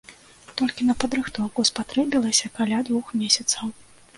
Толькі 0.61 0.87
на 0.87 0.95
падрыхтоўку 1.03 1.65
спатрэбілася 1.71 2.53
каля 2.59 2.81
двух 2.89 3.13
месяцаў. 3.21 3.65